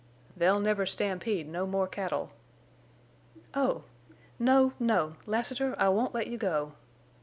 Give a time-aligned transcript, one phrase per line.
[0.35, 2.31] "They'll never stampede no more cattle."
[3.53, 3.83] "Oh!
[4.39, 4.73] No!
[4.79, 5.13] No!...
[5.27, 6.71] Lassiter, I won't let you go!"